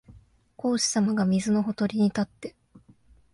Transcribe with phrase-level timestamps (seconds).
[0.55, 2.55] 孔子さまが水のほとりに立って、